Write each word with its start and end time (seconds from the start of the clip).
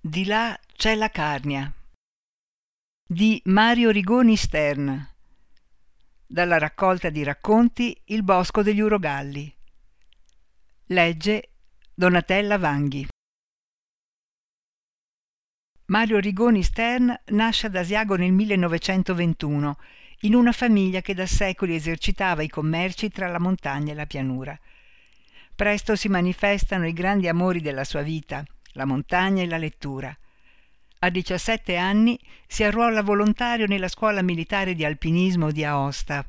Di 0.00 0.24
là 0.26 0.56
c'è 0.76 0.94
la 0.94 1.10
Carnia. 1.10 1.74
Di 3.04 3.42
Mario 3.46 3.90
Rigoni 3.90 4.36
Stern. 4.36 5.14
Dalla 6.24 6.56
raccolta 6.56 7.10
di 7.10 7.24
racconti 7.24 8.00
Il 8.04 8.22
bosco 8.22 8.62
degli 8.62 8.78
urogalli. 8.78 9.52
Legge 10.86 11.50
Donatella 11.92 12.58
Vanghi. 12.58 13.08
Mario 15.86 16.20
Rigoni 16.20 16.62
Stern 16.62 17.12
nasce 17.30 17.66
ad 17.66 17.74
Asiago 17.74 18.14
nel 18.14 18.30
1921 18.30 19.78
in 20.20 20.36
una 20.36 20.52
famiglia 20.52 21.00
che 21.00 21.12
da 21.12 21.26
secoli 21.26 21.74
esercitava 21.74 22.42
i 22.42 22.48
commerci 22.48 23.10
tra 23.10 23.26
la 23.26 23.40
montagna 23.40 23.90
e 23.90 23.96
la 23.96 24.06
pianura. 24.06 24.56
Presto 25.56 25.96
si 25.96 26.08
manifestano 26.08 26.86
i 26.86 26.92
grandi 26.92 27.26
amori 27.26 27.60
della 27.60 27.82
sua 27.82 28.02
vita, 28.02 28.44
la 28.78 28.86
montagna 28.86 29.42
e 29.42 29.48
la 29.48 29.58
lettura. 29.58 30.16
A 31.00 31.10
17 31.10 31.76
anni 31.76 32.18
si 32.46 32.62
arruola 32.62 33.02
volontario 33.02 33.66
nella 33.66 33.88
scuola 33.88 34.22
militare 34.22 34.74
di 34.74 34.84
alpinismo 34.84 35.50
di 35.50 35.64
Aosta 35.64 36.24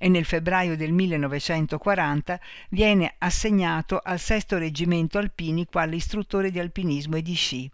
e 0.00 0.08
nel 0.08 0.24
febbraio 0.24 0.76
del 0.76 0.92
1940 0.92 2.38
viene 2.70 3.16
assegnato 3.18 4.00
al 4.02 4.20
sesto 4.20 4.58
reggimento 4.58 5.18
alpini 5.18 5.66
quale 5.66 5.96
istruttore 5.96 6.52
di 6.52 6.60
alpinismo 6.60 7.16
e 7.16 7.22
di 7.22 7.34
sci. 7.34 7.68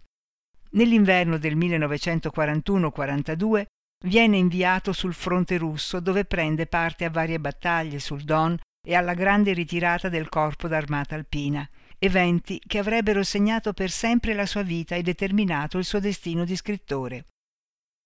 Nell'inverno 0.71 1.37
del 1.37 1.55
1941-42 1.55 3.65
viene 4.05 4.37
inviato 4.37 4.91
sul 4.91 5.13
fronte 5.13 5.57
russo 5.57 5.99
dove 5.99 6.25
prende 6.25 6.65
parte 6.65 7.05
a 7.05 7.11
varie 7.11 7.39
battaglie 7.39 7.99
sul 7.99 8.23
Don 8.23 8.57
e 8.85 8.95
alla 8.95 9.13
grande 9.13 9.53
ritirata 9.53 10.09
del 10.09 10.29
corpo 10.29 10.67
d'armata 10.67 11.13
alpina 11.13 11.69
eventi 12.05 12.61
che 12.65 12.77
avrebbero 12.77 13.23
segnato 13.23 13.73
per 13.73 13.89
sempre 13.89 14.33
la 14.33 14.45
sua 14.45 14.61
vita 14.61 14.95
e 14.95 15.01
determinato 15.01 15.77
il 15.77 15.85
suo 15.85 15.99
destino 15.99 16.45
di 16.45 16.55
scrittore. 16.55 17.25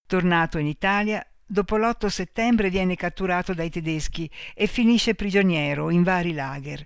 Tornato 0.07 0.57
in 0.57 0.67
Italia, 0.67 1.25
dopo 1.45 1.77
l'8 1.77 2.07
settembre 2.07 2.69
viene 2.69 2.95
catturato 2.95 3.53
dai 3.53 3.69
tedeschi 3.69 4.29
e 4.55 4.67
finisce 4.67 5.15
prigioniero 5.15 5.89
in 5.89 6.03
vari 6.03 6.33
lager. 6.33 6.85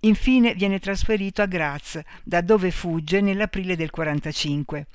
Infine 0.00 0.54
viene 0.54 0.78
trasferito 0.78 1.42
a 1.42 1.46
Graz, 1.46 2.00
da 2.22 2.40
dove 2.40 2.70
fugge 2.70 3.20
nell'aprile 3.20 3.76
del 3.76 3.90
45. 3.90 4.86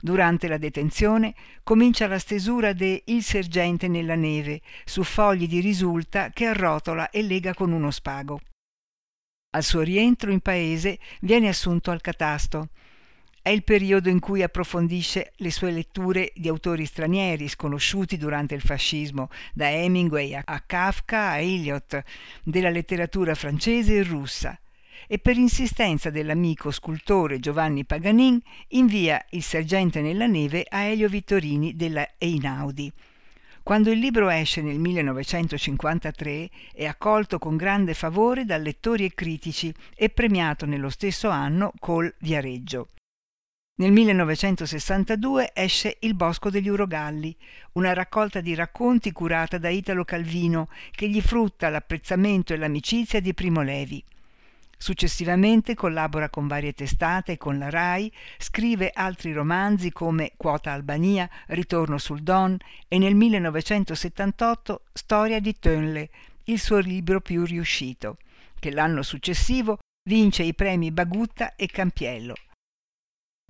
Durante 0.00 0.46
la 0.46 0.58
detenzione 0.58 1.34
comincia 1.62 2.06
la 2.06 2.18
stesura 2.18 2.72
de 2.72 3.02
Il 3.06 3.22
sergente 3.22 3.88
nella 3.88 4.14
neve 4.14 4.60
su 4.84 5.02
fogli 5.02 5.48
di 5.48 5.60
risulta 5.60 6.30
che 6.30 6.46
arrotola 6.46 7.10
e 7.10 7.22
lega 7.22 7.54
con 7.54 7.72
uno 7.72 7.90
spago. 7.90 8.40
Al 9.56 9.64
suo 9.64 9.80
rientro 9.80 10.30
in 10.30 10.40
paese 10.40 10.98
viene 11.20 11.48
assunto 11.48 11.90
al 11.90 12.02
catasto. 12.02 12.68
È 13.40 13.48
il 13.48 13.64
periodo 13.64 14.10
in 14.10 14.20
cui 14.20 14.42
approfondisce 14.42 15.32
le 15.36 15.50
sue 15.50 15.70
letture 15.70 16.30
di 16.34 16.48
autori 16.48 16.84
stranieri 16.84 17.48
sconosciuti 17.48 18.18
durante 18.18 18.54
il 18.54 18.60
fascismo, 18.60 19.30
da 19.54 19.70
Hemingway 19.70 20.34
a 20.34 20.62
Kafka 20.66 21.30
a 21.30 21.38
Eliot, 21.38 22.02
della 22.42 22.68
letteratura 22.68 23.34
francese 23.34 23.96
e 23.96 24.02
russa 24.02 24.60
e 25.08 25.18
per 25.18 25.38
insistenza 25.38 26.10
dell'amico 26.10 26.70
scultore 26.70 27.38
Giovanni 27.38 27.86
Paganin 27.86 28.38
invia 28.68 29.24
il 29.30 29.42
sergente 29.42 30.02
nella 30.02 30.26
neve 30.26 30.66
a 30.68 30.82
Elio 30.82 31.08
Vittorini 31.08 31.74
della 31.76 32.06
Einaudi. 32.18 32.92
Quando 33.66 33.90
il 33.90 33.98
libro 33.98 34.28
esce 34.28 34.62
nel 34.62 34.78
1953 34.78 36.50
è 36.72 36.84
accolto 36.84 37.40
con 37.40 37.56
grande 37.56 37.94
favore 37.94 38.44
da 38.44 38.56
lettori 38.58 39.04
e 39.04 39.12
critici 39.12 39.74
e 39.96 40.08
premiato 40.08 40.66
nello 40.66 40.88
stesso 40.88 41.30
anno 41.30 41.72
col 41.80 42.14
Viareggio. 42.20 42.90
Nel 43.80 43.90
1962 43.90 45.50
esce 45.52 45.96
Il 46.02 46.14
bosco 46.14 46.48
degli 46.48 46.68
urogalli, 46.68 47.36
una 47.72 47.92
raccolta 47.92 48.40
di 48.40 48.54
racconti 48.54 49.10
curata 49.10 49.58
da 49.58 49.68
Italo 49.68 50.04
Calvino 50.04 50.68
che 50.92 51.08
gli 51.08 51.20
frutta 51.20 51.68
l'apprezzamento 51.68 52.52
e 52.52 52.58
l'amicizia 52.58 53.18
di 53.18 53.34
Primo 53.34 53.62
Levi. 53.62 54.00
Successivamente 54.78 55.74
collabora 55.74 56.28
con 56.28 56.46
varie 56.46 56.72
testate 56.72 57.32
e 57.32 57.36
con 57.38 57.58
la 57.58 57.70
RAI, 57.70 58.12
scrive 58.38 58.90
altri 58.92 59.32
romanzi 59.32 59.90
come 59.90 60.32
Quota 60.36 60.72
Albania, 60.72 61.28
Ritorno 61.46 61.98
sul 61.98 62.22
Don 62.22 62.56
e 62.86 62.98
nel 62.98 63.14
1978 63.14 64.82
Storia 64.92 65.40
di 65.40 65.56
Tönle, 65.58 66.10
il 66.44 66.60
suo 66.60 66.78
libro 66.78 67.20
più 67.20 67.44
riuscito, 67.44 68.18
che 68.58 68.70
l'anno 68.70 69.02
successivo 69.02 69.78
vince 70.08 70.42
i 70.42 70.54
premi 70.54 70.92
Bagutta 70.92 71.56
e 71.56 71.66
Campiello. 71.66 72.34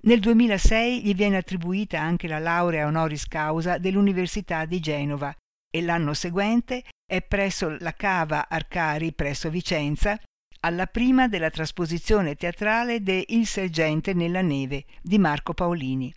Nel 0.04 0.20
2006 0.20 1.02
gli 1.02 1.14
viene 1.14 1.36
attribuita 1.36 2.00
anche 2.00 2.28
la 2.28 2.38
laurea 2.38 2.86
honoris 2.86 3.26
causa 3.26 3.78
dell'Università 3.78 4.64
di 4.64 4.78
Genova 4.78 5.34
e 5.68 5.82
l'anno 5.82 6.14
seguente 6.14 6.84
è 7.04 7.20
presso 7.22 7.76
la 7.80 7.92
Cava 7.92 8.48
Arcari 8.48 9.12
presso 9.12 9.50
Vicenza 9.50 10.18
alla 10.66 10.86
prima 10.88 11.28
della 11.28 11.48
trasposizione 11.48 12.34
teatrale 12.34 13.00
de 13.00 13.24
Il 13.28 13.46
sergente 13.46 14.14
nella 14.14 14.42
neve 14.42 14.84
di 15.00 15.16
Marco 15.16 15.54
Paolini. 15.54 16.12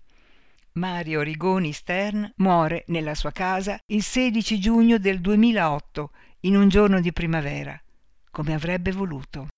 Mario 0.73 1.21
Rigoni 1.21 1.71
Stern 1.71 2.33
muore 2.37 2.83
nella 2.87 3.13
sua 3.13 3.31
casa 3.31 3.79
il 3.87 4.01
16 4.01 4.59
giugno 4.59 4.97
del 4.97 5.21
2008, 5.21 6.11
in 6.41 6.55
un 6.55 6.67
giorno 6.67 6.99
di 6.99 7.13
primavera, 7.13 7.79
come 8.31 8.55
avrebbe 8.55 8.91
voluto. 8.91 9.49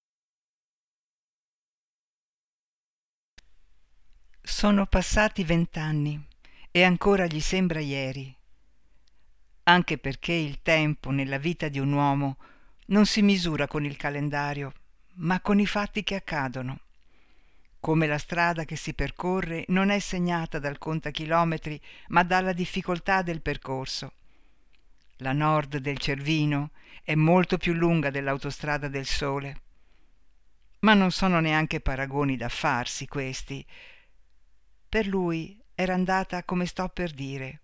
Sono 4.42 4.86
passati 4.88 5.46
vent'anni 5.46 6.22
e 6.70 6.84
ancora 6.84 7.28
gli 7.28 7.40
sembra 7.40 7.80
ieri, 7.80 8.36
anche 9.64 9.98
perché 9.98 10.34
il 10.34 10.62
tempo 10.62 11.12
nella 11.12 11.38
vita 11.38 11.70
di 11.70 11.80
un 11.80 11.94
uomo 11.94 12.38
non 12.88 13.06
si 13.06 13.22
misura 13.22 13.68
con 13.68 13.86
il 13.86 13.96
calendario, 13.96 14.74
ma 15.16 15.40
con 15.42 15.60
i 15.60 15.66
fatti 15.66 16.04
che 16.04 16.16
accadono. 16.16 16.80
Come 17.80 18.08
la 18.08 18.18
strada 18.18 18.64
che 18.64 18.76
si 18.76 18.94
percorre 18.94 19.66
non 19.70 19.90
è 19.90 20.00
segnata 20.00 20.60
dal 20.60 20.78
contachilometri, 20.78 21.82
ma 22.10 22.24
dalla 22.24 22.54
difficoltà 22.54 23.22
del 23.22 23.42
percorso. 23.42 24.14
La 25.18 25.34
nord 25.34 25.78
del 25.78 25.98
Cervino 25.98 26.72
è 27.04 27.16
molto 27.16 27.58
più 27.58 27.74
lunga 27.74 28.10
dell'autostrada 28.10 28.88
del 28.88 29.06
Sole. 29.06 29.62
Ma 30.80 30.94
non 30.94 31.12
sono 31.12 31.40
neanche 31.40 31.80
paragoni 31.80 32.38
da 32.38 32.50
farsi 32.50 33.08
questi. 33.08 33.66
Per 34.88 35.08
lui 35.08 35.60
era 35.74 35.94
andata 35.94 36.44
come 36.44 36.66
sto 36.66 36.90
per 36.90 37.12
dire, 37.12 37.62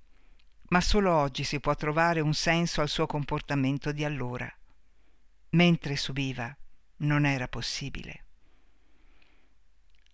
ma 0.70 0.82
solo 0.82 1.14
oggi 1.14 1.44
si 1.44 1.60
può 1.60 1.76
trovare 1.76 2.20
un 2.20 2.34
senso 2.34 2.82
al 2.82 2.90
suo 2.90 3.06
comportamento 3.06 3.92
di 3.92 4.04
allora. 4.04 4.52
Mentre 5.52 5.96
subiva, 5.96 6.56
non 6.98 7.26
era 7.26 7.48
possibile. 7.48 8.24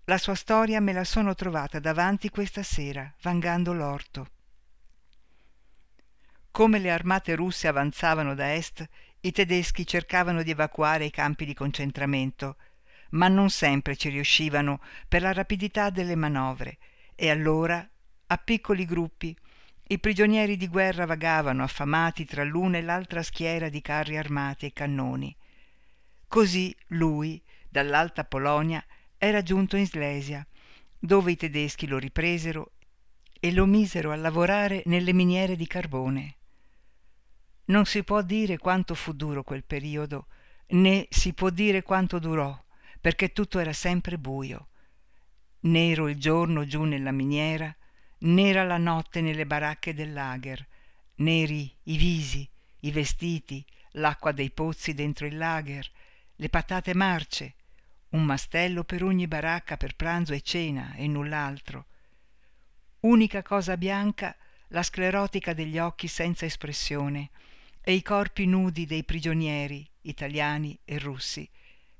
La 0.05 0.17
sua 0.17 0.35
storia 0.35 0.81
me 0.81 0.91
la 0.91 1.05
sono 1.05 1.33
trovata 1.33 1.79
davanti 1.79 2.29
questa 2.29 2.61
sera, 2.61 3.13
vangando 3.21 3.71
l'orto. 3.71 4.27
Come 6.51 6.79
le 6.79 6.91
armate 6.91 7.35
russe 7.35 7.67
avanzavano 7.67 8.35
da 8.35 8.53
est, 8.53 8.87
i 9.21 9.31
tedeschi 9.31 9.87
cercavano 9.87 10.43
di 10.43 10.51
evacuare 10.51 11.05
i 11.05 11.09
campi 11.09 11.45
di 11.45 11.53
concentramento, 11.53 12.57
ma 13.11 13.27
non 13.29 13.49
sempre 13.49 13.95
ci 13.95 14.09
riuscivano 14.09 14.81
per 15.07 15.21
la 15.21 15.31
rapidità 15.31 15.89
delle 15.89 16.15
manovre, 16.15 16.77
e 17.15 17.29
allora, 17.29 17.87
a 18.27 18.37
piccoli 18.37 18.85
gruppi, 18.85 19.35
i 19.87 19.99
prigionieri 19.99 20.57
di 20.57 20.67
guerra 20.67 21.05
vagavano 21.05 21.63
affamati 21.63 22.25
tra 22.25 22.43
l'una 22.43 22.77
e 22.77 22.81
l'altra 22.81 23.23
schiera 23.23 23.69
di 23.69 23.81
carri 23.81 24.17
armati 24.17 24.65
e 24.65 24.73
cannoni. 24.73 25.35
Così 26.33 26.75
lui, 26.87 27.39
dall'Alta 27.69 28.23
Polonia, 28.23 28.83
era 29.19 29.43
giunto 29.43 29.77
in 29.77 29.85
Slesia, 29.85 30.43
dove 30.97 31.33
i 31.33 31.35
tedeschi 31.35 31.85
lo 31.85 31.99
ripresero 31.99 32.71
e 33.39 33.51
lo 33.51 33.67
misero 33.67 34.11
a 34.11 34.15
lavorare 34.15 34.81
nelle 34.87 35.13
miniere 35.13 35.55
di 35.55 35.67
carbone. 35.67 36.37
Non 37.65 37.85
si 37.85 38.03
può 38.03 38.23
dire 38.23 38.57
quanto 38.57 38.95
fu 38.95 39.13
duro 39.13 39.43
quel 39.43 39.63
periodo, 39.63 40.25
né 40.69 41.05
si 41.11 41.33
può 41.33 41.51
dire 41.51 41.83
quanto 41.83 42.17
durò, 42.17 42.59
perché 42.99 43.31
tutto 43.31 43.59
era 43.59 43.71
sempre 43.71 44.17
buio. 44.17 44.69
Nero 45.59 46.09
il 46.09 46.17
giorno 46.17 46.65
giù 46.65 46.81
nella 46.81 47.11
miniera, 47.11 47.71
nera 48.21 48.63
la 48.63 48.77
notte 48.77 49.21
nelle 49.21 49.45
baracche 49.45 49.93
del 49.93 50.11
lager, 50.11 50.67
neri 51.17 51.71
i 51.83 51.95
visi, 51.95 52.49
i 52.79 52.89
vestiti, 52.89 53.63
l'acqua 53.91 54.31
dei 54.31 54.49
pozzi 54.49 54.95
dentro 54.95 55.27
il 55.27 55.37
lager, 55.37 55.87
le 56.43 56.49
patate 56.49 56.93
marce, 56.93 57.53
un 58.09 58.25
mastello 58.25 58.83
per 58.83 59.01
ogni 59.01 59.27
baracca 59.27 59.77
per 59.77 59.95
pranzo 59.95 60.33
e 60.33 60.41
cena 60.41 60.93
e 60.95 61.07
null'altro. 61.07 61.85
Unica 62.99 63.41
cosa 63.41 63.77
bianca 63.77 64.35
la 64.67 64.83
sclerotica 64.83 65.53
degli 65.53 65.77
occhi 65.77 66.09
senza 66.09 66.43
espressione 66.43 67.29
e 67.81 67.93
i 67.93 68.01
corpi 68.01 68.45
nudi 68.45 68.85
dei 68.85 69.05
prigionieri, 69.05 69.89
italiani 70.01 70.77
e 70.83 70.99
russi, 70.99 71.49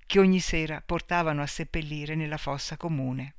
che 0.05 0.19
ogni 0.19 0.41
sera 0.41 0.81
portavano 0.81 1.41
a 1.41 1.47
seppellire 1.47 2.13
nella 2.13 2.35
fossa 2.35 2.75
comune. 2.75 3.35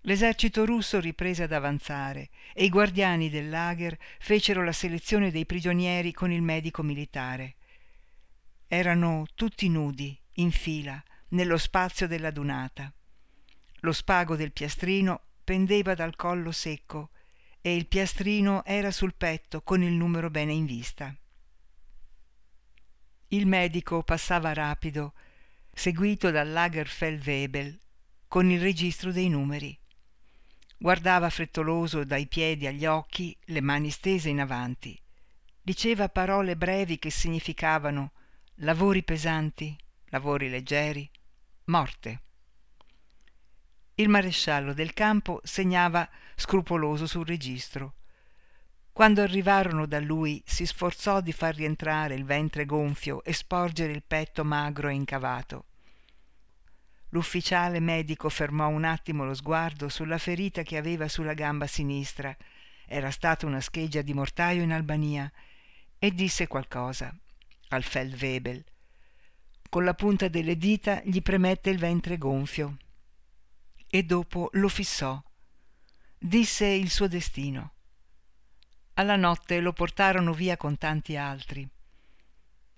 L'esercito 0.00 0.64
russo 0.64 0.98
riprese 0.98 1.42
ad 1.42 1.52
avanzare 1.52 2.30
e 2.54 2.64
i 2.64 2.70
guardiani 2.70 3.28
del 3.28 3.50
lager 3.50 3.98
fecero 4.18 4.64
la 4.64 4.72
selezione 4.72 5.30
dei 5.30 5.44
prigionieri 5.44 6.10
con 6.12 6.32
il 6.32 6.40
medico 6.40 6.82
militare. 6.82 7.56
Erano 8.70 9.24
tutti 9.34 9.66
nudi, 9.70 10.16
in 10.34 10.50
fila, 10.50 11.02
nello 11.28 11.56
spazio 11.56 12.06
della 12.06 12.30
dunata. 12.30 12.92
Lo 13.80 13.92
spago 13.92 14.36
del 14.36 14.52
piastrino 14.52 15.22
pendeva 15.42 15.94
dal 15.94 16.14
collo 16.16 16.52
secco 16.52 17.10
e 17.62 17.74
il 17.74 17.86
piastrino 17.86 18.62
era 18.66 18.90
sul 18.90 19.14
petto 19.14 19.62
con 19.62 19.82
il 19.82 19.92
numero 19.92 20.28
bene 20.28 20.52
in 20.52 20.66
vista. 20.66 21.16
Il 23.28 23.46
medico 23.46 24.02
passava 24.02 24.52
rapido, 24.52 25.14
seguito 25.72 26.30
dal 26.30 26.50
Lagerfeld-Webel, 26.50 27.80
con 28.28 28.50
il 28.50 28.60
registro 28.60 29.12
dei 29.12 29.30
numeri. 29.30 29.78
Guardava 30.76 31.30
frettoloso 31.30 32.04
dai 32.04 32.26
piedi 32.26 32.66
agli 32.66 32.84
occhi, 32.84 33.34
le 33.46 33.62
mani 33.62 33.90
stese 33.90 34.28
in 34.28 34.40
avanti. 34.40 35.00
Diceva 35.62 36.10
parole 36.10 36.54
brevi 36.54 36.98
che 36.98 37.10
significavano 37.10 38.12
lavori 38.62 39.04
pesanti, 39.04 39.76
lavori 40.06 40.48
leggeri, 40.48 41.08
morte. 41.66 42.22
Il 43.94 44.08
maresciallo 44.08 44.72
del 44.72 44.94
campo 44.94 45.40
segnava 45.44 46.08
scrupoloso 46.34 47.06
sul 47.06 47.24
registro. 47.24 47.94
Quando 48.92 49.22
arrivarono 49.22 49.86
da 49.86 50.00
lui 50.00 50.42
si 50.44 50.66
sforzò 50.66 51.20
di 51.20 51.30
far 51.30 51.54
rientrare 51.54 52.14
il 52.14 52.24
ventre 52.24 52.64
gonfio 52.64 53.22
e 53.22 53.32
sporgere 53.32 53.92
il 53.92 54.02
petto 54.04 54.44
magro 54.44 54.88
e 54.88 54.94
incavato. 54.94 55.64
L'ufficiale 57.10 57.78
medico 57.78 58.28
fermò 58.28 58.66
un 58.66 58.82
attimo 58.82 59.24
lo 59.24 59.34
sguardo 59.34 59.88
sulla 59.88 60.18
ferita 60.18 60.62
che 60.62 60.76
aveva 60.76 61.06
sulla 61.06 61.34
gamba 61.34 61.68
sinistra. 61.68 62.36
Era 62.86 63.12
stata 63.12 63.46
una 63.46 63.60
scheggia 63.60 64.02
di 64.02 64.14
mortaio 64.14 64.62
in 64.62 64.72
Albania 64.72 65.30
e 65.96 66.12
disse 66.12 66.48
qualcosa 66.48 67.16
al 67.68 67.82
Feldwebel. 67.82 68.64
Con 69.68 69.84
la 69.84 69.94
punta 69.94 70.28
delle 70.28 70.56
dita 70.56 71.02
gli 71.04 71.20
premette 71.20 71.70
il 71.70 71.78
ventre 71.78 72.16
gonfio 72.16 72.76
e 73.88 74.02
dopo 74.02 74.48
lo 74.52 74.68
fissò. 74.68 75.22
Disse 76.18 76.66
il 76.66 76.90
suo 76.90 77.06
destino. 77.06 77.72
Alla 78.94 79.16
notte 79.16 79.60
lo 79.60 79.72
portarono 79.72 80.32
via 80.32 80.56
con 80.56 80.76
tanti 80.76 81.16
altri. 81.16 81.68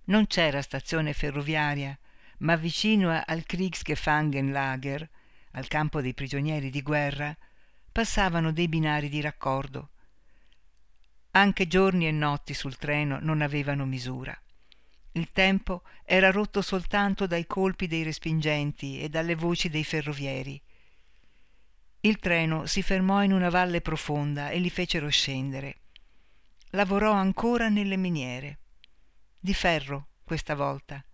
Non 0.04 0.26
c'era 0.26 0.60
stazione 0.62 1.12
ferroviaria, 1.12 1.98
ma 2.38 2.56
vicino 2.56 3.10
al 3.24 3.44
Kriegsgefangenlager, 3.44 5.08
al 5.52 5.68
campo 5.68 6.00
dei 6.00 6.14
prigionieri 6.14 6.70
di 6.70 6.82
guerra, 6.82 7.36
passavano 7.90 8.52
dei 8.52 8.68
binari 8.68 9.08
di 9.08 9.20
raccordo. 9.20 9.90
Anche 11.32 11.66
giorni 11.66 12.06
e 12.06 12.12
notti 12.12 12.54
sul 12.54 12.76
treno 12.76 13.18
non 13.20 13.40
avevano 13.40 13.86
misura. 13.86 14.38
Il 15.12 15.30
tempo 15.32 15.82
era 16.04 16.30
rotto 16.30 16.62
soltanto 16.62 17.26
dai 17.26 17.46
colpi 17.46 17.86
dei 17.86 18.02
respingenti 18.02 19.00
e 19.00 19.08
dalle 19.08 19.34
voci 19.34 19.68
dei 19.68 19.84
ferrovieri. 19.84 20.60
Il 22.02 22.18
treno 22.18 22.66
si 22.66 22.82
fermò 22.82 23.22
in 23.22 23.32
una 23.32 23.50
valle 23.50 23.80
profonda 23.80 24.50
e 24.50 24.58
li 24.58 24.70
fecero 24.70 25.08
scendere 25.08 25.80
lavorò 26.70 27.12
ancora 27.12 27.68
nelle 27.68 27.96
miniere. 27.96 28.58
Di 29.38 29.54
ferro, 29.54 30.08
questa 30.24 30.54
volta. 30.54 31.04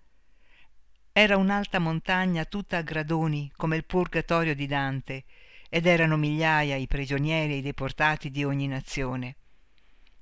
Era 1.12 1.37
un'alta 1.37 1.78
montagna 1.78 2.44
tutta 2.44 2.76
a 2.76 2.82
gradoni, 2.82 3.50
come 3.56 3.76
il 3.76 3.87
purgatorio 3.87 4.54
di 4.54 4.66
Dante, 4.66 5.25
ed 5.70 5.87
erano 5.87 6.16
migliaia 6.16 6.76
i 6.76 6.87
prigionieri 6.87 7.54
e 7.54 7.56
i 7.56 7.62
deportati 7.62 8.31
di 8.31 8.44
ogni 8.44 8.66
nazione. 8.66 9.37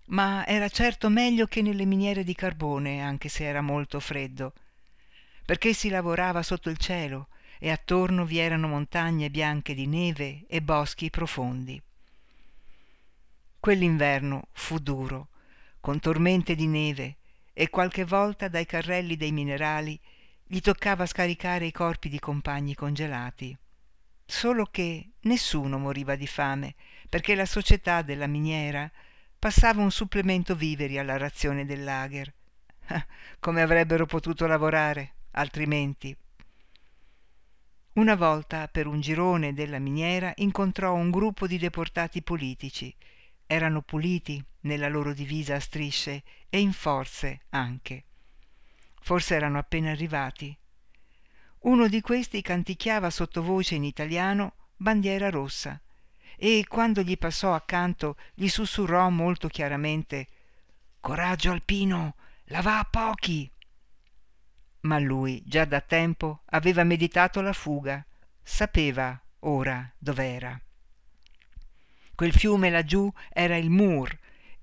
Ma 0.06 0.46
era 0.46 0.68
certo 0.68 1.08
meglio 1.08 1.46
che 1.46 1.62
nelle 1.62 1.86
miniere 1.86 2.24
di 2.24 2.34
carbone, 2.34 3.02
anche 3.02 3.28
se 3.28 3.44
era 3.44 3.62
molto 3.62 4.00
freddo, 4.00 4.52
perché 5.44 5.72
si 5.72 5.88
lavorava 5.88 6.42
sotto 6.42 6.68
il 6.68 6.76
cielo 6.76 7.28
e 7.58 7.70
attorno 7.70 8.24
vi 8.24 8.38
erano 8.38 8.68
montagne 8.68 9.30
bianche 9.30 9.74
di 9.74 9.86
neve 9.86 10.44
e 10.46 10.60
boschi 10.60 11.08
profondi. 11.08 11.80
Quell'inverno 13.58 14.48
fu 14.52 14.78
duro, 14.78 15.28
con 15.80 15.98
tormente 16.00 16.54
di 16.54 16.66
neve, 16.66 17.16
e 17.54 17.70
qualche 17.70 18.04
volta 18.04 18.48
dai 18.48 18.66
carrelli 18.66 19.16
dei 19.16 19.32
minerali 19.32 19.98
gli 20.46 20.60
toccava 20.60 21.06
scaricare 21.06 21.64
i 21.64 21.72
corpi 21.72 22.08
di 22.10 22.18
compagni 22.18 22.74
congelati. 22.74 23.56
Solo 24.26 24.66
che 24.66 25.12
nessuno 25.20 25.78
moriva 25.78 26.16
di 26.16 26.26
fame, 26.26 26.74
perché 27.08 27.34
la 27.34 27.46
società 27.46 28.02
della 28.02 28.26
miniera 28.26 28.90
passava 29.44 29.82
un 29.82 29.90
supplemento 29.90 30.54
viveri 30.54 30.96
alla 30.96 31.18
razione 31.18 31.66
del 31.66 31.84
lager. 31.84 32.32
Come 33.40 33.60
avrebbero 33.60 34.06
potuto 34.06 34.46
lavorare 34.46 35.16
altrimenti? 35.32 36.16
Una 37.92 38.14
volta, 38.14 38.66
per 38.68 38.86
un 38.86 39.02
girone 39.02 39.52
della 39.52 39.78
miniera, 39.78 40.32
incontrò 40.36 40.94
un 40.94 41.10
gruppo 41.10 41.46
di 41.46 41.58
deportati 41.58 42.22
politici 42.22 42.96
erano 43.46 43.82
puliti 43.82 44.42
nella 44.60 44.88
loro 44.88 45.12
divisa 45.12 45.56
a 45.56 45.60
strisce 45.60 46.22
e 46.48 46.58
in 46.58 46.72
forze 46.72 47.42
anche. 47.50 48.04
Forse 49.02 49.34
erano 49.34 49.58
appena 49.58 49.90
arrivati. 49.90 50.56
Uno 51.64 51.86
di 51.86 52.00
questi 52.00 52.40
canticchiava 52.40 53.10
sottovoce 53.10 53.74
in 53.74 53.84
italiano 53.84 54.54
bandiera 54.74 55.28
rossa 55.28 55.78
e 56.46 56.66
quando 56.68 57.00
gli 57.00 57.16
passò 57.16 57.54
accanto 57.54 58.18
gli 58.34 58.48
sussurrò 58.48 59.08
molto 59.08 59.48
chiaramente 59.48 60.28
Coraggio 61.00 61.50
alpino, 61.50 62.16
la 62.48 62.60
va 62.60 62.80
a 62.80 62.84
pochi. 62.84 63.50
Ma 64.80 64.98
lui 64.98 65.42
già 65.46 65.64
da 65.64 65.80
tempo 65.80 66.42
aveva 66.50 66.84
meditato 66.84 67.40
la 67.40 67.54
fuga, 67.54 68.04
sapeva 68.42 69.18
ora 69.40 69.90
dov'era. 69.96 70.60
Quel 72.14 72.34
fiume 72.34 72.68
laggiù 72.68 73.10
era 73.30 73.56
il 73.56 73.70
Mur 73.70 74.14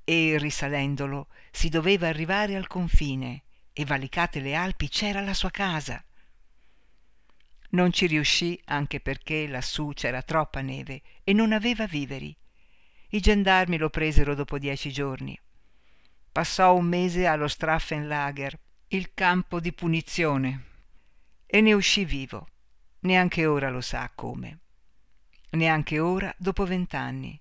e, 0.04 0.38
risalendolo, 0.38 1.30
si 1.50 1.68
doveva 1.70 2.08
arrivare 2.08 2.56
al 2.56 2.68
confine 2.68 3.42
e 3.74 3.86
valicate 3.86 4.40
le 4.40 4.54
Alpi 4.54 4.88
c'era 4.88 5.22
la 5.22 5.34
sua 5.34 5.50
casa. 5.50 6.04
Non 7.72 7.92
ci 7.92 8.08
riuscì 8.08 8.60
anche 8.66 9.00
perché 9.00 9.48
lassù 9.48 9.92
c'era 9.94 10.22
troppa 10.22 10.62
neve 10.62 11.02
e 11.24 11.34
non 11.34 11.54
aveva 11.54 11.86
viveri. 11.86 12.36
I 13.10 13.20
gendarmi 13.20 13.78
lo 13.78 13.90
presero 13.90 14.36
dopo 14.36 14.58
dieci 14.58 14.92
giorni. 14.92 15.38
Passò 16.32 16.76
un 16.76 16.86
mese 16.86 17.28
allo 17.28 17.48
Straffenlager, 17.48 18.60
il 18.88 19.14
campo 19.14 19.60
di 19.60 19.74
punizione, 19.74 20.66
e 21.46 21.62
ne 21.62 21.74
uscì 21.74 22.06
vivo. 22.06 22.48
Neanche 23.02 23.46
ora 23.46 23.70
lo 23.70 23.82
sa 23.82 24.10
come. 24.14 24.60
Neanche 25.52 26.00
ora 26.00 26.34
dopo 26.38 26.66
vent'anni. 26.66 27.40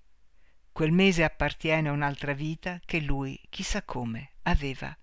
Quel 0.71 0.91
mese 0.91 1.23
appartiene 1.23 1.89
a 1.89 1.93
un'altra 1.93 2.33
vita 2.33 2.79
che 2.85 2.99
lui, 2.99 3.39
chissà 3.49 3.83
come, 3.83 4.31
aveva. 4.43 4.93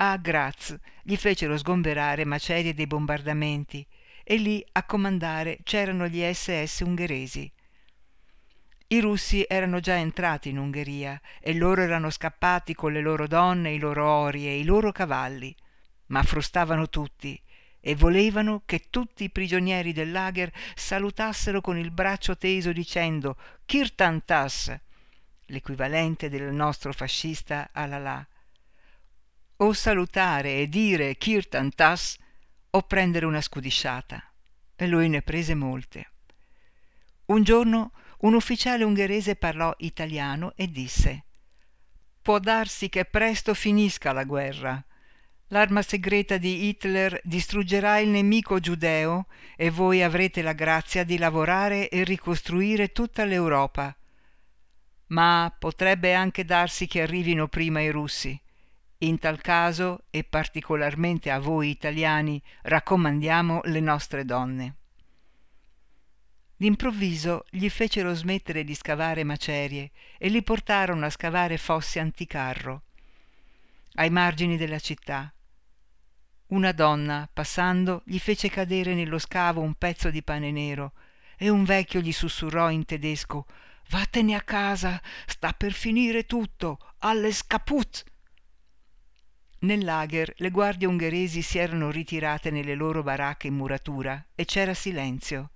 A 0.00 0.16
Graz 0.16 0.78
gli 1.02 1.16
fecero 1.16 1.58
sgomberare 1.58 2.24
macerie 2.24 2.72
dei 2.72 2.86
bombardamenti 2.86 3.84
e 4.22 4.36
lì 4.36 4.64
a 4.72 4.84
comandare 4.84 5.58
c'erano 5.64 6.06
gli 6.06 6.22
SS 6.22 6.82
ungheresi. 6.84 7.50
I 8.86 9.00
russi 9.00 9.44
erano 9.48 9.80
già 9.80 9.96
entrati 9.96 10.50
in 10.50 10.58
Ungheria 10.58 11.20
e 11.40 11.52
loro 11.54 11.82
erano 11.82 12.10
scappati 12.10 12.76
con 12.76 12.92
le 12.92 13.00
loro 13.00 13.26
donne, 13.26 13.72
i 13.72 13.80
loro 13.80 14.08
ori 14.08 14.46
e 14.46 14.60
i 14.60 14.64
loro 14.64 14.92
cavalli, 14.92 15.52
ma 16.06 16.22
frustavano 16.22 16.88
tutti 16.88 17.40
e 17.80 17.96
volevano 17.96 18.62
che 18.66 18.84
tutti 18.90 19.24
i 19.24 19.30
prigionieri 19.30 19.92
del 19.92 20.12
lager 20.12 20.52
salutassero 20.76 21.60
con 21.60 21.76
il 21.76 21.90
braccio 21.90 22.36
teso 22.36 22.70
dicendo 22.70 23.36
Kirtantas, 23.66 24.78
l'equivalente 25.46 26.28
del 26.28 26.52
nostro 26.52 26.92
fascista 26.92 27.70
Alalà. 27.72 28.24
O 29.58 29.72
salutare 29.72 30.58
e 30.58 30.68
dire 30.68 31.16
Kirtantas 31.16 32.16
o 32.70 32.82
prendere 32.82 33.26
una 33.26 33.40
scudisciata. 33.40 34.22
E 34.76 34.86
lui 34.86 35.08
ne 35.08 35.22
prese 35.22 35.54
molte. 35.54 36.10
Un 37.26 37.42
giorno 37.42 37.92
un 38.20 38.34
ufficiale 38.34 38.84
ungherese 38.84 39.36
parlò 39.36 39.72
italiano 39.78 40.52
e 40.56 40.70
disse 40.70 41.24
Può 42.20 42.38
darsi 42.38 42.88
che 42.88 43.04
presto 43.04 43.54
finisca 43.54 44.12
la 44.12 44.24
guerra 44.24 44.84
L'arma 45.50 45.80
segreta 45.80 46.36
di 46.36 46.68
Hitler 46.68 47.18
distruggerà 47.24 47.98
il 47.98 48.08
nemico 48.08 48.60
giudeo 48.60 49.28
e 49.56 49.70
voi 49.70 50.02
avrete 50.02 50.42
la 50.42 50.52
grazia 50.52 51.04
di 51.04 51.16
lavorare 51.16 51.88
e 51.88 52.04
ricostruire 52.04 52.92
tutta 52.92 53.24
l'Europa. 53.24 53.96
Ma 55.06 55.54
potrebbe 55.58 56.12
anche 56.12 56.44
darsi 56.44 56.86
che 56.86 57.00
arrivino 57.00 57.48
prima 57.48 57.80
i 57.80 57.88
russi. 57.88 58.38
In 59.02 59.20
tal 59.20 59.40
caso, 59.40 60.06
e 60.10 60.24
particolarmente 60.24 61.30
a 61.30 61.38
voi 61.38 61.70
italiani, 61.70 62.42
raccomandiamo 62.62 63.60
le 63.64 63.78
nostre 63.78 64.24
donne. 64.24 64.74
D'improvviso 66.56 67.44
gli 67.50 67.68
fecero 67.68 68.12
smettere 68.12 68.64
di 68.64 68.74
scavare 68.74 69.22
macerie 69.22 69.92
e 70.18 70.28
li 70.28 70.42
portarono 70.42 71.06
a 71.06 71.10
scavare 71.10 71.58
fossi 71.58 72.00
anticarro. 72.00 72.82
Ai 73.94 74.10
margini 74.10 74.56
della 74.56 74.80
città. 74.80 75.32
Una 76.48 76.72
donna, 76.72 77.28
passando, 77.32 78.02
gli 78.04 78.18
fece 78.18 78.50
cadere 78.50 78.94
nello 78.94 79.18
scavo 79.18 79.60
un 79.60 79.74
pezzo 79.74 80.10
di 80.10 80.24
pane 80.24 80.50
nero 80.50 80.94
e 81.36 81.48
un 81.48 81.62
vecchio 81.62 82.00
gli 82.00 82.12
sussurrò 82.12 82.68
in 82.70 82.84
tedesco 82.84 83.46
Vattene 83.90 84.34
a 84.34 84.42
casa, 84.42 85.00
sta 85.24 85.52
per 85.52 85.72
finire 85.72 86.26
tutto, 86.26 86.78
alles 86.98 87.46
caput! 87.46 88.04
Nel 89.60 89.84
lager 89.84 90.32
le 90.36 90.50
guardie 90.50 90.86
ungheresi 90.86 91.42
si 91.42 91.58
erano 91.58 91.90
ritirate 91.90 92.50
nelle 92.50 92.74
loro 92.74 93.02
baracche 93.02 93.48
in 93.48 93.54
muratura 93.54 94.24
e 94.36 94.44
c'era 94.44 94.72
silenzio. 94.72 95.50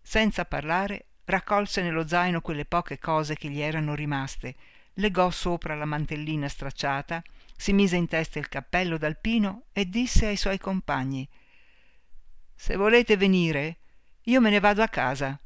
Senza 0.00 0.44
parlare, 0.44 1.06
raccolse 1.24 1.82
nello 1.82 2.06
zaino 2.06 2.40
quelle 2.40 2.64
poche 2.64 2.98
cose 2.98 3.34
che 3.34 3.48
gli 3.48 3.60
erano 3.60 3.96
rimaste, 3.96 4.54
legò 4.94 5.28
sopra 5.30 5.74
la 5.74 5.86
mantellina 5.86 6.48
stracciata, 6.48 7.20
si 7.56 7.72
mise 7.72 7.96
in 7.96 8.06
testa 8.06 8.38
il 8.38 8.48
cappello 8.48 8.96
d'alpino 8.96 9.64
e 9.72 9.88
disse 9.88 10.26
ai 10.26 10.36
suoi 10.36 10.58
compagni 10.58 11.28
Se 12.54 12.76
volete 12.76 13.16
venire, 13.16 13.78
io 14.22 14.40
me 14.40 14.50
ne 14.50 14.60
vado 14.60 14.82
a 14.82 14.88
casa. 14.88 15.36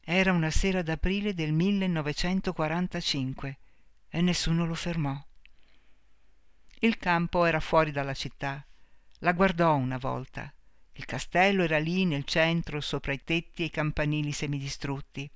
Era 0.00 0.32
una 0.32 0.50
sera 0.50 0.82
d'aprile 0.82 1.34
del 1.34 1.52
1945 1.52 3.58
e 4.08 4.20
nessuno 4.20 4.66
lo 4.66 4.74
fermò. 4.74 5.25
Il 6.80 6.98
campo 6.98 7.44
era 7.44 7.60
fuori 7.60 7.90
dalla 7.90 8.14
città. 8.14 8.64
La 9.20 9.32
guardò 9.32 9.74
una 9.74 9.98
volta. 9.98 10.52
Il 10.92 11.04
castello 11.04 11.62
era 11.62 11.78
lì 11.78 12.04
nel 12.04 12.24
centro, 12.24 12.80
sopra 12.80 13.12
i 13.12 13.22
tetti 13.22 13.62
e 13.62 13.66
i 13.66 13.70
campanili 13.70 14.32
semidistrutti. 14.32 15.30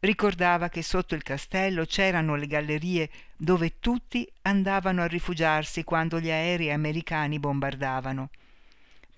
Ricordava 0.00 0.68
che 0.68 0.82
sotto 0.82 1.14
il 1.14 1.22
castello 1.22 1.84
c'erano 1.84 2.34
le 2.34 2.46
gallerie 2.46 3.10
dove 3.36 3.78
tutti 3.78 4.26
andavano 4.42 5.02
a 5.02 5.06
rifugiarsi 5.06 5.84
quando 5.84 6.18
gli 6.18 6.30
aerei 6.30 6.70
americani 6.70 7.38
bombardavano 7.38 8.30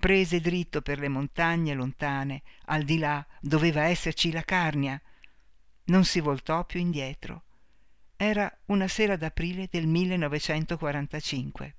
prese 0.03 0.41
dritto 0.41 0.83
per 0.83 0.99
le 0.99 1.07
montagne 1.07 1.75
lontane, 1.75 2.43
al 2.65 2.83
di 2.83 2.99
là 2.99 3.25
doveva 3.39 3.85
esserci 3.85 4.33
la 4.33 4.43
Carnia. 4.43 5.01
Non 5.85 6.05
si 6.05 6.19
voltò 6.19 6.65
più 6.65 6.81
indietro. 6.81 7.45
Era 8.25 8.57
una 8.67 8.87
sera 8.87 9.17
d'aprile 9.17 9.67
del 9.69 9.89
1945. 9.89 11.75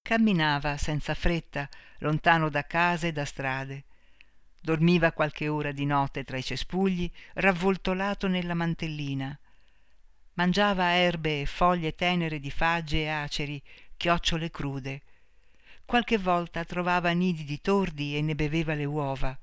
Camminava 0.00 0.76
senza 0.76 1.14
fretta, 1.14 1.68
lontano 1.98 2.48
da 2.48 2.64
case 2.64 3.08
e 3.08 3.12
da 3.12 3.24
strade. 3.24 3.86
Dormiva 4.60 5.10
qualche 5.10 5.48
ora 5.48 5.72
di 5.72 5.84
notte 5.84 6.22
tra 6.22 6.36
i 6.36 6.44
cespugli, 6.44 7.10
ravvoltolato 7.34 8.28
nella 8.28 8.54
mantellina. 8.54 9.36
Mangiava 10.34 10.94
erbe 10.94 11.40
e 11.40 11.46
foglie 11.46 11.96
tenere 11.96 12.38
di 12.38 12.52
fagge 12.52 12.98
e 12.98 13.08
aceri, 13.08 13.60
chiocciole 13.96 14.52
crude 14.52 15.02
qualche 15.84 16.18
volta 16.18 16.64
trovava 16.64 17.10
nidi 17.10 17.42
di 17.44 17.60
tordi 17.62 18.14
e 18.14 18.20
ne 18.20 18.34
beveva 18.34 18.74
le 18.74 18.84
uova. 18.84 19.36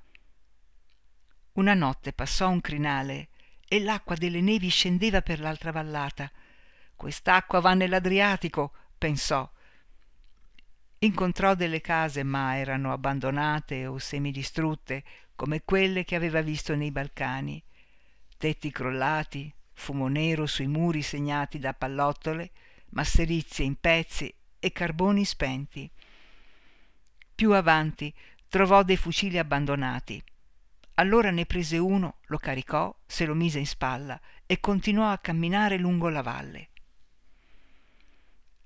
Una 1.53 1.73
notte 1.73 2.13
passò 2.13 2.49
un 2.49 2.61
crinale 2.61 3.29
e 3.67 3.81
l'acqua 3.81 4.15
delle 4.15 4.41
nevi 4.41 4.69
scendeva 4.69 5.21
per 5.21 5.39
l'altra 5.39 5.71
vallata. 5.71 6.31
Quest'acqua 6.95 7.59
va 7.59 7.73
nell'Adriatico, 7.73 8.73
pensò. 8.97 9.49
Incontrò 10.99 11.55
delle 11.55 11.81
case, 11.81 12.23
ma 12.23 12.57
erano 12.57 12.91
abbandonate 12.91 13.85
o 13.85 13.97
semidistrutte, 13.97 15.03
come 15.35 15.63
quelle 15.63 16.03
che 16.05 16.15
aveva 16.15 16.41
visto 16.41 16.75
nei 16.75 16.91
Balcani. 16.91 17.61
Tetti 18.37 18.71
crollati, 18.71 19.53
fumo 19.73 20.07
nero 20.07 20.45
sui 20.45 20.67
muri 20.67 21.01
segnati 21.01 21.59
da 21.59 21.73
pallottole, 21.73 22.51
masserizie 22.91 23.65
in 23.65 23.75
pezzi 23.75 24.33
e 24.59 24.71
carboni 24.71 25.25
spenti. 25.25 25.89
Più 27.35 27.51
avanti 27.51 28.13
trovò 28.47 28.83
dei 28.83 28.97
fucili 28.97 29.37
abbandonati. 29.37 30.23
Allora 30.95 31.29
ne 31.29 31.45
prese 31.45 31.77
uno, 31.77 32.19
lo 32.27 32.37
caricò, 32.37 32.95
se 33.05 33.25
lo 33.25 33.33
mise 33.33 33.59
in 33.59 33.67
spalla 33.67 34.19
e 34.45 34.59
continuò 34.59 35.11
a 35.11 35.17
camminare 35.17 35.77
lungo 35.77 36.07
la 36.07 36.21
valle. 36.21 36.69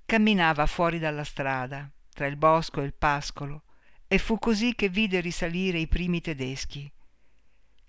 Camminava 0.06 0.66
fuori 0.66 0.98
dalla 0.98 1.24
strada, 1.24 1.90
tra 2.12 2.26
il 2.26 2.36
bosco 2.36 2.82
e 2.82 2.84
il 2.84 2.94
pascolo, 2.94 3.62
e 4.06 4.18
fu 4.18 4.38
così 4.38 4.74
che 4.74 4.88
vide 4.88 5.20
risalire 5.20 5.78
i 5.78 5.88
primi 5.88 6.20
tedeschi. 6.20 6.90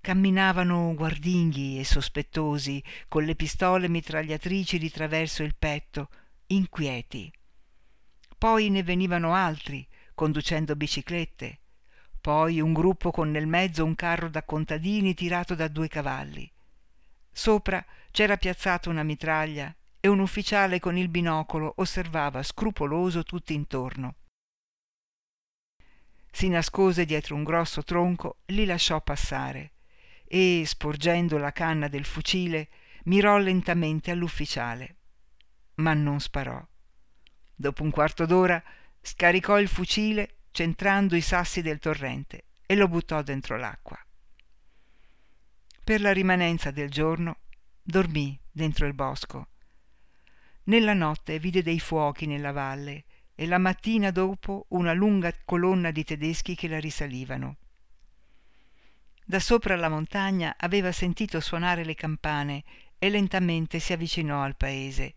Camminavano 0.02 0.94
guardinghi 0.96 1.80
e 1.80 1.84
sospettosi, 1.84 2.84
con 3.08 3.24
le 3.24 3.36
pistole 3.36 3.88
mitragliatrici 3.88 4.80
di 4.80 4.90
traverso 4.90 5.44
il 5.44 5.56
petto, 5.56 6.10
inquieti. 6.48 7.32
Poi 8.38 8.70
ne 8.70 8.82
venivano 8.82 9.36
altri, 9.36 9.88
conducendo 10.16 10.76
biciclette, 10.76 11.61
poi 12.22 12.62
un 12.62 12.72
gruppo 12.72 13.12
con 13.12 13.32
nel 13.32 13.48
mezzo 13.48 13.84
un 13.84 13.96
carro 13.96 14.30
da 14.30 14.44
contadini 14.44 15.16
tirato 15.16 15.56
da 15.56 15.68
due 15.68 15.88
cavalli. 15.88 16.50
Sopra 17.32 17.84
c'era 18.12 18.38
piazzata 18.38 18.90
una 18.90 19.04
mitraglia 19.04 19.76
e 20.00 20.08
un 20.08 20.20
ufficiale 20.20 20.80
con 20.80 20.98
il 20.98 21.10
binocolo 21.10 21.74
osservava 21.78 22.44
scrupoloso 22.44 23.24
tutt'intorno. 23.24 24.16
Si 26.32 26.48
nascose 26.48 27.06
dietro 27.06 27.36
un 27.36 27.44
grosso 27.44 27.84
tronco, 27.84 28.38
li 28.48 28.66
lasciò 28.66 29.02
passare 29.02 29.72
e, 30.26 30.64
sporgendo 30.66 31.38
la 31.38 31.52
canna 31.52 31.88
del 31.88 32.06
fucile, 32.06 32.70
mirò 33.06 33.38
lentamente 33.38 34.12
all'ufficiale. 34.12 34.96
Ma 35.76 35.94
non 35.94 36.20
sparò. 36.20 36.64
Dopo 37.54 37.84
un 37.84 37.90
quarto 37.90 38.26
d'ora 38.26 38.62
scaricò 39.02 39.60
il 39.60 39.68
fucile 39.68 40.36
centrando 40.52 41.16
i 41.16 41.22
sassi 41.22 41.62
del 41.62 41.80
torrente 41.80 42.44
e 42.66 42.76
lo 42.76 42.88
buttò 42.88 43.22
dentro 43.22 43.58
l'acqua. 43.58 43.98
Per 45.84 46.00
la 46.02 46.14
rimanenza 46.14 46.72
del 46.72 46.90
giorno 46.90 47.40
dormì 47.82 48.40
dentro 48.52 48.86
il 48.86 48.94
bosco. 48.94 49.48
Nella 50.66 50.94
notte 50.94 51.40
vide 51.40 51.64
dei 51.64 51.80
fuochi 51.80 52.28
nella 52.28 52.52
valle 52.52 53.06
e 53.34 53.48
la 53.48 53.58
mattina 53.58 54.12
dopo 54.12 54.66
una 54.70 54.94
lunga 54.94 55.34
colonna 55.44 55.90
di 55.92 56.04
tedeschi 56.04 56.56
che 56.56 56.68
la 56.68 56.80
risalivano. 56.80 57.58
Da 59.26 59.40
sopra 59.40 59.76
la 59.76 59.90
montagna 59.90 60.56
aveva 60.58 60.92
sentito 60.92 61.40
suonare 61.40 61.84
le 61.84 61.96
campane 61.96 62.64
e 63.00 63.10
lentamente 63.10 63.80
si 63.80 63.94
avvicinò 63.94 64.44
al 64.44 64.56
paese. 64.56 65.16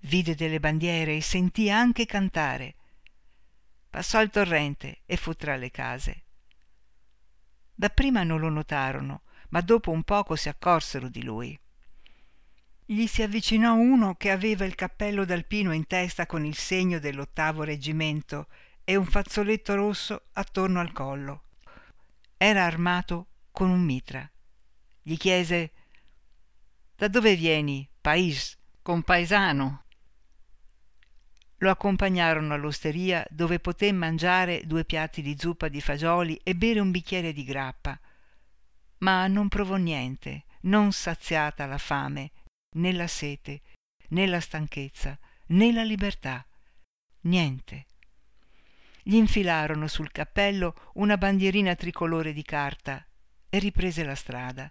Vide 0.00 0.34
delle 0.34 0.60
bandiere 0.60 1.16
e 1.16 1.20
sentì 1.20 1.70
anche 1.70 2.06
cantare. 2.06 2.76
Passò 3.98 4.22
il 4.22 4.30
torrente 4.30 5.00
e 5.06 5.16
fu 5.16 5.34
tra 5.34 5.56
le 5.56 5.72
case. 5.72 6.22
Dapprima 7.74 8.22
non 8.22 8.38
lo 8.38 8.48
notarono, 8.48 9.22
ma 9.48 9.60
dopo 9.60 9.90
un 9.90 10.04
poco 10.04 10.36
si 10.36 10.48
accorsero 10.48 11.08
di 11.08 11.24
lui. 11.24 11.58
Gli 12.84 13.08
si 13.08 13.22
avvicinò 13.22 13.74
uno 13.74 14.14
che 14.14 14.30
aveva 14.30 14.64
il 14.64 14.76
cappello 14.76 15.24
d'alpino 15.24 15.72
in 15.72 15.88
testa 15.88 16.26
con 16.26 16.44
il 16.44 16.54
segno 16.54 17.00
dell'ottavo 17.00 17.64
reggimento 17.64 18.46
e 18.84 18.94
un 18.94 19.04
fazzoletto 19.04 19.74
rosso 19.74 20.26
attorno 20.34 20.78
al 20.78 20.92
collo. 20.92 21.46
Era 22.36 22.64
armato 22.66 23.26
con 23.50 23.68
un 23.68 23.80
mitra. 23.80 24.30
Gli 25.02 25.16
chiese 25.16 25.72
Da 26.94 27.08
dove 27.08 27.34
vieni, 27.34 27.90
pais, 28.00 28.56
compaesano? 28.80 29.86
Lo 31.60 31.70
accompagnarono 31.70 32.54
all'osteria 32.54 33.26
dove 33.30 33.58
poté 33.58 33.90
mangiare 33.90 34.62
due 34.64 34.84
piatti 34.84 35.22
di 35.22 35.36
zuppa 35.36 35.68
di 35.68 35.80
fagioli 35.80 36.38
e 36.44 36.54
bere 36.54 36.78
un 36.78 36.92
bicchiere 36.92 37.32
di 37.32 37.42
grappa. 37.42 37.98
Ma 38.98 39.26
non 39.26 39.48
provò 39.48 39.74
niente, 39.74 40.44
non 40.62 40.92
saziata 40.92 41.66
la 41.66 41.78
fame, 41.78 42.30
né 42.76 42.92
la 42.92 43.08
sete, 43.08 43.62
né 44.10 44.26
la 44.26 44.38
stanchezza, 44.38 45.18
né 45.46 45.72
la 45.72 45.82
libertà. 45.82 46.46
Niente. 47.22 47.86
Gli 49.02 49.16
infilarono 49.16 49.88
sul 49.88 50.12
cappello 50.12 50.74
una 50.94 51.16
bandierina 51.16 51.74
tricolore 51.74 52.32
di 52.32 52.42
carta 52.42 53.04
e 53.48 53.58
riprese 53.58 54.04
la 54.04 54.14
strada. 54.14 54.70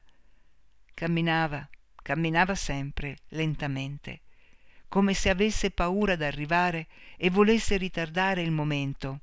Camminava, 0.94 1.67
camminava 2.01 2.56
sempre, 2.56 3.17
lentamente 3.29 4.22
come 4.88 5.13
se 5.13 5.29
avesse 5.29 5.72
paura 5.72 6.15
d'arrivare 6.15 6.88
e 7.17 7.29
volesse 7.29 7.77
ritardare 7.77 8.41
il 8.41 8.51
momento. 8.51 9.22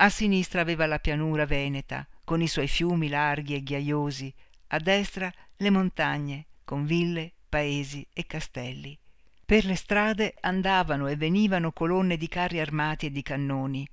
A 0.00 0.08
sinistra 0.08 0.60
aveva 0.60 0.86
la 0.86 0.98
pianura 0.98 1.44
veneta, 1.44 2.06
con 2.24 2.40
i 2.40 2.46
suoi 2.46 2.68
fiumi 2.68 3.08
larghi 3.08 3.54
e 3.54 3.62
ghiaiosi, 3.62 4.32
a 4.68 4.78
destra 4.78 5.32
le 5.56 5.70
montagne, 5.70 6.46
con 6.64 6.84
ville, 6.84 7.32
paesi 7.48 8.06
e 8.12 8.26
castelli. 8.26 8.98
Per 9.44 9.64
le 9.64 9.74
strade 9.76 10.34
andavano 10.40 11.08
e 11.08 11.16
venivano 11.16 11.72
colonne 11.72 12.16
di 12.16 12.28
carri 12.28 12.60
armati 12.60 13.06
e 13.06 13.10
di 13.10 13.22
cannoni. 13.22 13.88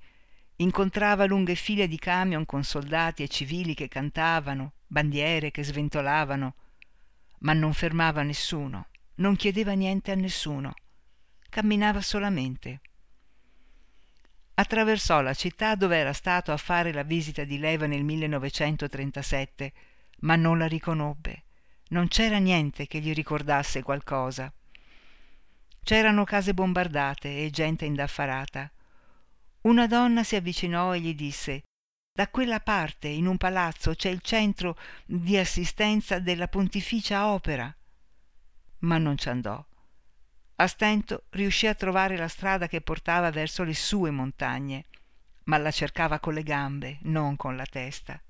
incontrava 0.58 1.26
lunghe 1.26 1.54
file 1.54 1.88
di 1.88 1.98
camion 1.98 2.46
con 2.46 2.62
soldati 2.62 3.22
e 3.22 3.28
civili 3.28 3.74
che 3.74 3.88
cantavano, 3.88 4.74
bandiere 4.86 5.50
che 5.50 5.64
sventolavano, 5.64 6.54
ma 7.40 7.52
non 7.52 7.72
fermava 7.72 8.22
nessuno, 8.22 8.88
non 9.16 9.36
chiedeva 9.36 9.72
niente 9.72 10.10
a 10.10 10.14
nessuno, 10.14 10.74
camminava 11.48 12.00
solamente. 12.00 12.80
Attraversò 14.54 15.20
la 15.20 15.34
città 15.34 15.74
dove 15.74 15.96
era 15.96 16.12
stato 16.12 16.52
a 16.52 16.56
fare 16.56 16.92
la 16.92 17.02
visita 17.02 17.44
di 17.44 17.58
leva 17.58 17.86
nel 17.86 18.04
1937, 18.04 19.72
ma 20.20 20.36
non 20.36 20.58
la 20.58 20.66
riconobbe. 20.66 21.44
Non 21.88 22.08
c'era 22.08 22.38
niente 22.38 22.86
che 22.86 23.00
gli 23.00 23.12
ricordasse 23.12 23.82
qualcosa. 23.82 24.52
C'erano 25.82 26.24
case 26.24 26.54
bombardate 26.54 27.44
e 27.44 27.50
gente 27.50 27.84
indaffarata. 27.84 28.70
Una 29.62 29.86
donna 29.86 30.24
si 30.24 30.36
avvicinò 30.36 30.94
e 30.94 31.00
gli 31.00 31.14
disse 31.14 31.62
da 32.16 32.28
quella 32.28 32.60
parte, 32.60 33.08
in 33.08 33.26
un 33.26 33.36
palazzo, 33.36 33.94
c'è 33.94 34.08
il 34.08 34.22
centro 34.22 34.74
di 35.04 35.36
assistenza 35.36 36.18
della 36.18 36.48
Pontificia 36.48 37.26
Opera. 37.26 37.76
Ma 38.86 38.98
non 38.98 39.18
ci 39.18 39.28
andò. 39.28 39.62
A 40.56 40.66
stento 40.68 41.24
riuscì 41.30 41.66
a 41.66 41.74
trovare 41.74 42.16
la 42.16 42.28
strada 42.28 42.68
che 42.68 42.80
portava 42.80 43.30
verso 43.30 43.64
le 43.64 43.74
sue 43.74 44.10
montagne, 44.10 44.86
ma 45.44 45.58
la 45.58 45.70
cercava 45.70 46.20
con 46.20 46.34
le 46.34 46.42
gambe, 46.42 46.98
non 47.02 47.36
con 47.36 47.56
la 47.56 47.66
testa. 47.66 48.20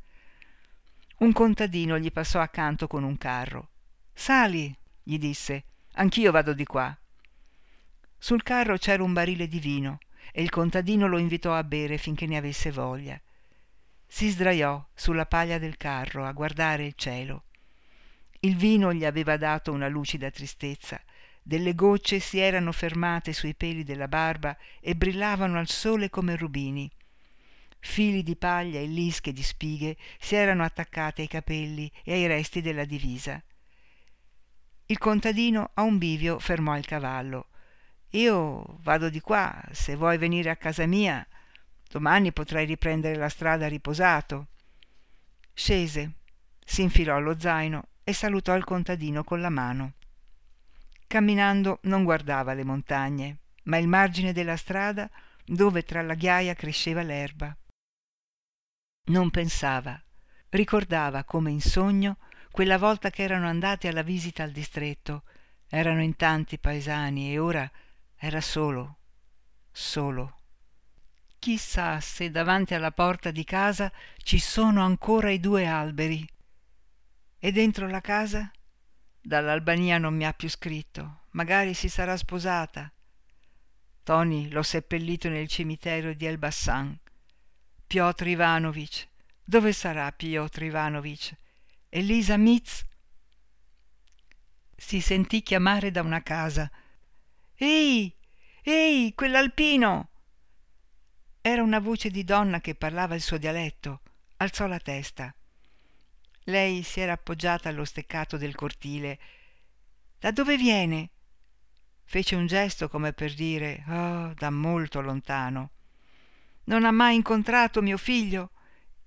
Un 1.19 1.33
contadino 1.33 1.99
gli 1.99 2.11
passò 2.11 2.41
accanto 2.41 2.87
con 2.87 3.05
un 3.05 3.17
carro. 3.19 3.69
Sali, 4.13 4.75
gli 5.03 5.19
disse, 5.19 5.65
anch'io 5.93 6.33
vado 6.33 6.53
di 6.53 6.65
qua. 6.65 6.97
Sul 8.19 8.43
carro 8.43 8.77
c'era 8.79 9.03
un 9.03 9.13
barile 9.13 9.47
di 9.47 9.61
vino 9.61 9.99
e 10.33 10.43
il 10.43 10.51
contadino 10.51 11.07
lo 11.07 11.19
invitò 11.19 11.55
a 11.55 11.65
bere 11.65 11.99
finché 11.99 12.27
ne 12.27 12.39
avesse 12.39 12.73
voglia. 12.73 13.21
Si 14.07 14.29
sdraiò 14.31 14.85
sulla 14.95 15.27
paglia 15.27 15.59
del 15.59 15.77
carro 15.77 16.25
a 16.25 16.33
guardare 16.33 16.87
il 16.87 16.95
cielo. 16.97 17.45
Il 18.47 18.55
vino 18.55 18.95
gli 18.95 19.05
aveva 19.05 19.37
dato 19.37 19.73
una 19.73 19.89
lucida 19.89 20.31
tristezza. 20.31 21.03
Delle 21.43 21.75
gocce 21.75 22.21
si 22.21 22.39
erano 22.39 22.71
fermate 22.71 23.33
sui 23.33 23.57
peli 23.57 23.83
della 23.83 24.07
barba 24.07 24.57
e 24.81 24.95
brillavano 24.95 25.59
al 25.59 25.67
sole 25.67 26.11
come 26.11 26.37
rubini. 26.37 26.89
Fili 27.81 28.23
di 28.23 28.37
paglia 28.37 28.79
e 28.79 28.87
lische 28.87 29.33
di 29.33 29.43
spighe 29.43 29.97
si 30.21 30.37
erano 30.37 30.63
attaccate 30.63 31.23
ai 31.23 31.29
capelli 31.29 31.91
e 32.05 32.13
ai 32.13 32.29
resti 32.29 32.61
della 32.61 32.85
divisa. 32.85 33.43
Il 34.87 34.99
contadino 34.99 35.71
a 35.75 35.83
un 35.83 35.99
bivio 35.99 36.39
fermò 36.39 36.79
il 36.79 36.87
cavallo. 36.87 37.49
Io 38.11 38.79
vado 38.83 39.11
di 39.11 39.19
qua, 39.19 39.61
se 39.73 39.97
vuoi 39.97 40.19
venire 40.19 40.51
a 40.51 40.57
casa 40.57 40.87
mia, 40.87 41.27
domani 41.89 42.33
potrai 42.33 42.65
riprendere 42.65 43.17
la 43.17 43.29
strada 43.29 43.67
riposato. 43.67 44.47
Scese, 45.53 46.13
si 46.65 46.83
infilò 46.83 47.17
allo 47.17 47.37
zaino 47.41 47.89
e 48.09 48.13
salutò 48.13 48.55
il 48.55 48.63
contadino 48.63 49.25
con 49.25 49.41
la 49.41 49.51
mano. 49.51 49.95
Camminando 51.09 51.81
non 51.83 52.05
guardava 52.05 52.55
le 52.55 52.63
montagne, 52.63 53.39
ma 53.65 53.79
il 53.79 53.89
margine 53.89 54.33
della 54.33 54.57
strada 54.57 55.11
dove 55.45 55.83
tra 55.83 56.03
la 56.03 56.15
ghiaia 56.15 56.55
cresceva 56.55 57.03
l'erba. 57.03 57.53
Non 59.07 59.31
pensava, 59.31 60.01
ricordava 60.51 61.25
come 61.25 61.51
in 61.51 61.61
sogno 61.61 62.19
quella 62.53 62.79
volta 62.79 63.11
che 63.11 63.25
erano 63.25 63.49
andati 63.49 63.89
alla 63.89 64.03
visita 64.03 64.45
al 64.45 64.53
distretto. 64.53 65.25
Erano 65.69 66.01
in 66.01 66.15
tanti 66.15 66.61
paesani 66.61 67.33
e 67.33 67.41
ora 67.41 67.69
era 68.15 68.41
solo, 68.41 68.99
solo. 69.73 70.43
Chissà 71.41 71.99
se 71.99 72.31
davanti 72.31 72.73
alla 72.75 72.93
porta 72.93 73.33
di 73.33 73.43
casa 73.43 73.91
ci 74.19 74.39
sono 74.39 74.85
ancora 74.85 75.31
i 75.31 75.41
due 75.41 75.67
alberi. 75.67 76.25
E 77.47 77.53
dentro 77.53 77.87
la 77.87 78.01
casa? 78.01 78.51
Dall'Albania 79.21 79.99
non 79.99 80.17
mi 80.17 80.27
ha 80.27 80.33
più 80.33 80.51
scritto. 80.51 81.27
Magari 81.31 81.75
si 81.75 81.89
sarà 81.89 82.17
sposata. 82.17 82.93
Tony 84.03 84.49
l'ho 84.49 84.65
seppellito 84.65 85.29
nel 85.29 85.47
cimitero 85.47 86.13
di 86.13 86.27
Elbassan. 86.27 86.99
Piotr 87.87 88.27
Ivanovic. 88.27 89.07
Dove 89.45 89.73
sarà 89.73 90.11
Piotr 90.11 90.65
Ivanovic? 90.65 91.37
Elisa 91.89 92.37
Mitz? 92.37 92.85
Si 94.77 95.01
sentì 95.01 95.45
chiamare 95.45 95.93
da 95.93 96.03
una 96.03 96.25
casa. 96.25 96.69
Ehi, 97.55 98.13
ehi, 98.63 99.15
quell'alpino! 99.15 100.11
Era 101.41 101.63
una 101.63 101.79
voce 101.79 102.11
di 102.11 102.25
donna 102.25 102.61
che 102.61 102.75
parlava 102.75 103.15
il 103.15 103.23
suo 103.23 103.39
dialetto. 103.39 104.03
Alzò 104.39 104.67
la 104.67 104.81
testa. 104.81 105.33
Lei 106.49 106.83
si 106.83 107.01
era 107.01 107.13
appoggiata 107.13 107.69
allo 107.69 107.85
steccato 107.85 108.37
del 108.37 108.55
cortile. 108.55 109.19
Da 110.19 110.31
dove 110.31 110.57
viene? 110.57 111.11
Fece 112.05 112.37
un 112.37 112.47
gesto 112.47 112.89
come 112.89 113.13
per 113.13 113.35
dire 113.35 113.85
Oh, 113.89 114.33
da 114.35 114.51
molto 114.51 115.01
lontano. 115.01 115.71
Non 116.65 116.85
ha 116.85 116.93
mai 116.93 117.17
incontrato 117.17 117.83
mio 117.83 117.97
figlio? 117.97 118.53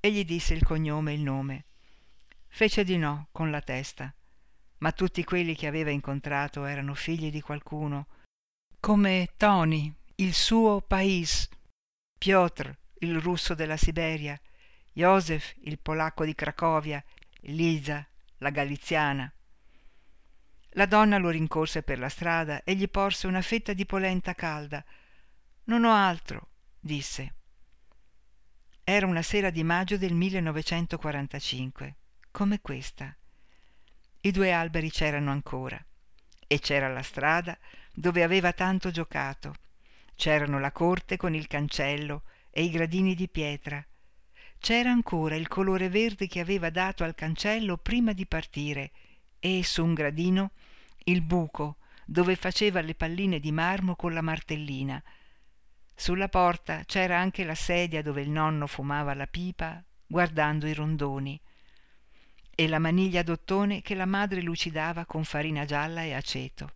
E 0.02 0.12
gli 0.12 0.26
disse 0.26 0.54
il 0.54 0.64
cognome 0.64 1.12
e 1.12 1.16
il 1.16 1.22
nome. 1.22 1.66
Fece 2.48 2.84
di 2.84 2.98
no 2.98 3.30
con 3.32 3.52
la 3.52 3.62
testa, 3.62 4.14
ma 4.80 4.92
tutti 4.92 5.24
quelli 5.24 5.56
che 5.56 5.68
aveva 5.68 5.92
incontrato 5.92 6.66
erano 6.66 6.94
figli 6.94 7.32
di 7.32 7.42
qualcuno, 7.42 8.08
come 8.82 9.30
Tony, 9.38 9.94
il 10.16 10.34
suo 10.34 10.82
pais, 10.82 11.48
Piotr, 12.18 12.70
il 13.00 13.20
russo 13.20 13.54
della 13.54 13.78
Siberia, 13.78 14.40
Josef, 14.92 15.54
il 15.64 15.80
polacco 15.80 16.26
di 16.26 16.36
Cracovia, 16.36 17.04
Lisa, 17.42 18.06
la 18.38 18.50
galiziana. 18.50 19.32
La 20.74 20.86
donna 20.86 21.18
lo 21.18 21.30
rincorse 21.30 21.84
per 21.84 21.98
la 21.98 22.10
strada 22.10 22.64
e 22.64 22.76
gli 22.76 22.88
porse 22.90 23.28
una 23.28 23.42
fetta 23.42 23.74
di 23.74 23.86
polenta 23.86 24.34
calda. 24.34 24.84
Non 25.66 25.84
ho 25.86 25.94
altro, 25.94 26.50
disse. 26.80 27.34
Era 28.84 29.06
una 29.06 29.22
sera 29.22 29.50
di 29.50 29.64
maggio 29.64 29.98
del 29.98 30.14
1945, 30.14 31.96
come 32.32 32.60
questa. 32.60 33.16
I 34.22 34.32
due 34.32 34.52
alberi 34.52 34.92
c'erano 34.92 35.32
ancora 35.32 35.84
e 36.46 36.60
c'era 36.60 36.88
la 36.90 37.04
strada 37.04 37.58
dove 37.94 38.24
aveva 38.24 38.52
tanto 38.54 38.92
giocato. 38.92 39.54
C'erano 40.16 40.60
la 40.60 40.72
corte 40.72 41.16
con 41.16 41.34
il 41.34 41.48
cancello 41.48 42.24
e 42.50 42.64
i 42.64 42.70
gradini 42.70 43.16
di 43.16 43.30
pietra. 43.30 43.86
C'era 44.60 44.92
ancora 44.92 45.36
il 45.36 45.48
colore 45.48 45.90
verde 45.90 46.28
che 46.28 46.40
aveva 46.40 46.70
dato 46.70 47.04
al 47.04 47.16
cancello 47.16 47.78
prima 47.78 48.14
di 48.14 48.26
partire 48.26 48.92
e 49.40 49.64
su 49.64 49.84
un 49.84 49.94
gradino 49.94 50.52
il 51.06 51.22
buco 51.22 51.78
dove 52.06 52.36
faceva 52.36 52.82
le 52.82 52.94
palline 52.94 53.40
di 53.40 53.52
marmo 53.52 53.96
con 53.96 54.14
la 54.14 54.22
martellina 54.22 55.02
sulla 56.00 56.30
porta 56.30 56.86
c'era 56.86 57.20
anche 57.20 57.44
la 57.44 57.56
sedia 57.56 58.02
dove 58.02 58.22
il 58.22 58.30
nonno 58.30 58.68
fumava 58.68 59.14
la 59.14 59.28
pipa 59.28 59.84
guardando 60.08 60.66
i 60.66 60.74
rondoni 60.74 61.38
e 62.56 62.68
la 62.70 62.80
maniglia 62.80 63.22
d'ottone 63.22 63.82
che 63.82 63.96
la 63.96 64.06
madre 64.06 64.42
lucidava 64.42 65.04
con 65.04 65.26
farina 65.26 65.66
gialla 65.66 66.04
e 66.04 66.14
aceto. 66.14 66.72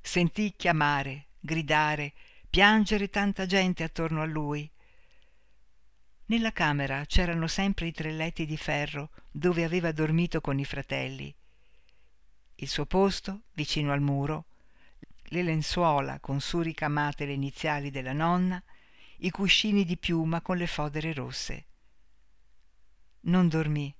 Sentì 0.00 0.54
chiamare, 0.56 1.26
gridare, 1.40 2.12
piangere 2.48 3.10
tanta 3.10 3.46
gente 3.46 3.82
attorno 3.82 4.22
a 4.22 4.26
lui. 4.26 4.70
Nella 6.30 6.52
camera 6.52 7.04
c'erano 7.06 7.48
sempre 7.48 7.88
i 7.88 7.92
tre 7.92 8.12
letti 8.12 8.46
di 8.46 8.56
ferro 8.56 9.10
dove 9.32 9.64
aveva 9.64 9.90
dormito 9.90 10.40
con 10.40 10.60
i 10.60 10.64
fratelli. 10.64 11.34
Il 12.54 12.68
suo 12.68 12.86
posto, 12.86 13.46
vicino 13.54 13.90
al 13.90 14.00
muro, 14.00 14.44
le 15.24 15.42
lenzuola 15.42 16.20
con 16.20 16.40
su 16.40 16.60
ricamate 16.60 17.26
le 17.26 17.32
iniziali 17.32 17.90
della 17.90 18.12
nonna, 18.12 18.62
i 19.22 19.30
cuscini 19.30 19.84
di 19.84 19.96
piuma 19.96 20.40
con 20.40 20.56
le 20.56 20.68
fodere 20.68 21.12
rosse. 21.12 21.66
Non 23.22 23.48
dormì. 23.48 23.92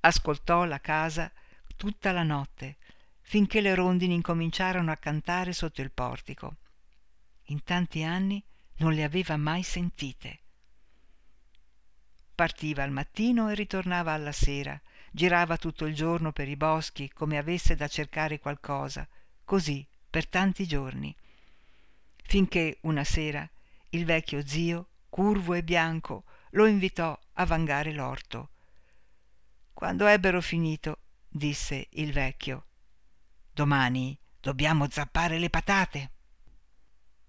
Ascoltò 0.00 0.64
la 0.64 0.80
casa 0.80 1.30
tutta 1.76 2.12
la 2.12 2.22
notte, 2.22 2.78
finché 3.20 3.60
le 3.60 3.74
rondini 3.74 4.14
incominciarono 4.14 4.90
a 4.90 4.96
cantare 4.96 5.52
sotto 5.52 5.82
il 5.82 5.90
portico. 5.90 6.56
In 7.48 7.62
tanti 7.62 8.02
anni 8.04 8.42
non 8.76 8.94
le 8.94 9.04
aveva 9.04 9.36
mai 9.36 9.62
sentite. 9.62 10.40
Partiva 12.36 12.82
al 12.82 12.90
mattino 12.90 13.48
e 13.48 13.54
ritornava 13.54 14.12
alla 14.12 14.30
sera, 14.30 14.78
girava 15.10 15.56
tutto 15.56 15.86
il 15.86 15.94
giorno 15.94 16.32
per 16.32 16.48
i 16.48 16.56
boschi 16.56 17.10
come 17.10 17.38
avesse 17.38 17.74
da 17.74 17.88
cercare 17.88 18.38
qualcosa, 18.38 19.08
così 19.42 19.84
per 20.08 20.28
tanti 20.28 20.66
giorni, 20.66 21.16
finché 22.22 22.76
una 22.82 23.04
sera 23.04 23.48
il 23.90 24.04
vecchio 24.04 24.46
zio, 24.46 24.88
curvo 25.08 25.54
e 25.54 25.62
bianco, 25.62 26.24
lo 26.50 26.66
invitò 26.66 27.18
a 27.34 27.46
vangare 27.46 27.92
l'orto. 27.92 28.50
Quando 29.72 30.06
ebbero 30.06 30.42
finito, 30.42 30.98
disse 31.26 31.88
il 31.92 32.12
vecchio, 32.12 32.66
domani 33.50 34.18
dobbiamo 34.40 34.90
zappare 34.90 35.38
le 35.38 35.48
patate. 35.48 36.10